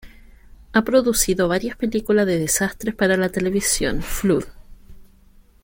[0.73, 4.45] Ha producido varias películas de desastres para la televisión: "Flood!